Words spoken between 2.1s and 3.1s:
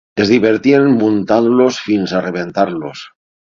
a rebentar-los.